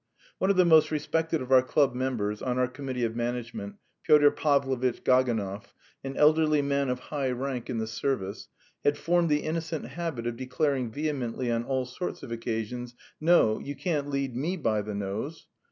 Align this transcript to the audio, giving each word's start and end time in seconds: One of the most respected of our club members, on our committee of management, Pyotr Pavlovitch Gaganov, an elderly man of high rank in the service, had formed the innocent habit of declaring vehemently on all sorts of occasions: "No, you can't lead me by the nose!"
One 0.39 0.49
of 0.49 0.55
the 0.57 0.65
most 0.65 0.89
respected 0.89 1.43
of 1.43 1.51
our 1.51 1.61
club 1.61 1.93
members, 1.93 2.41
on 2.41 2.57
our 2.57 2.67
committee 2.67 3.03
of 3.03 3.15
management, 3.15 3.75
Pyotr 4.03 4.31
Pavlovitch 4.31 5.03
Gaganov, 5.03 5.65
an 6.03 6.17
elderly 6.17 6.63
man 6.63 6.89
of 6.89 6.97
high 7.13 7.29
rank 7.29 7.69
in 7.69 7.77
the 7.77 7.85
service, 7.85 8.47
had 8.83 8.97
formed 8.97 9.29
the 9.29 9.41
innocent 9.43 9.85
habit 9.89 10.25
of 10.25 10.37
declaring 10.37 10.89
vehemently 10.91 11.51
on 11.51 11.63
all 11.65 11.85
sorts 11.85 12.23
of 12.23 12.31
occasions: 12.31 12.95
"No, 13.19 13.59
you 13.59 13.75
can't 13.75 14.09
lead 14.09 14.35
me 14.35 14.57
by 14.57 14.81
the 14.81 14.95
nose!" 14.95 15.45